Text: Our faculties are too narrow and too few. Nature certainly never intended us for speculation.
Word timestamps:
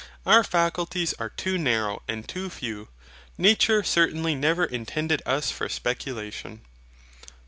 Our 0.25 0.43
faculties 0.43 1.13
are 1.19 1.29
too 1.29 1.59
narrow 1.59 2.01
and 2.07 2.27
too 2.27 2.49
few. 2.49 2.87
Nature 3.37 3.83
certainly 3.83 4.33
never 4.33 4.65
intended 4.65 5.21
us 5.27 5.51
for 5.51 5.69
speculation. 5.69 6.61